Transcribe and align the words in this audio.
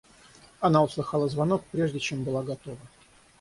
Она 0.61 0.81
услыхала 0.83 1.27
звонок 1.29 1.63
прежде, 1.71 1.99
чем 1.99 2.23
была 2.23 2.41
готова. 2.41 2.79